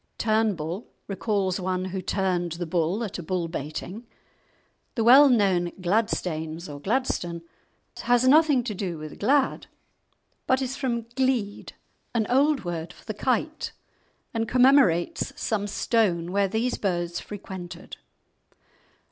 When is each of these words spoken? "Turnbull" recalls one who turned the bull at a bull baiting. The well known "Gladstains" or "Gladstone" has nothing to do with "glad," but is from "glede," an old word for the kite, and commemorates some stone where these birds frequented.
"Turnbull" 0.17 0.87
recalls 1.07 1.59
one 1.59 1.85
who 1.85 2.01
turned 2.01 2.53
the 2.53 2.65
bull 2.65 3.03
at 3.03 3.19
a 3.19 3.21
bull 3.21 3.47
baiting. 3.47 4.07
The 4.95 5.03
well 5.03 5.29
known 5.29 5.69
"Gladstains" 5.79 6.67
or 6.67 6.79
"Gladstone" 6.79 7.43
has 7.99 8.27
nothing 8.27 8.63
to 8.63 8.73
do 8.73 8.97
with 8.97 9.19
"glad," 9.19 9.67
but 10.47 10.59
is 10.59 10.75
from 10.75 11.03
"glede," 11.15 11.73
an 12.15 12.25
old 12.31 12.63
word 12.65 12.93
for 12.93 13.05
the 13.05 13.13
kite, 13.13 13.73
and 14.33 14.49
commemorates 14.49 15.39
some 15.39 15.67
stone 15.67 16.31
where 16.31 16.47
these 16.47 16.79
birds 16.79 17.19
frequented. 17.19 17.97